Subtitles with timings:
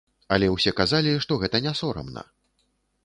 [0.35, 2.25] Але ўсе казалі, што гэта не сорамна.